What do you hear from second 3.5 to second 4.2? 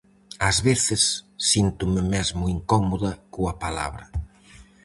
palabra.